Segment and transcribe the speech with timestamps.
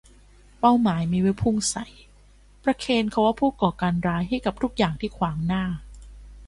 [0.59, 1.85] เป้าหมายมีไว้พุ่งใส่
[2.63, 5.63] ประเคนคำว่าผู้ก่อการร้ายให้กับทุกอย่างที่ขวางหน้า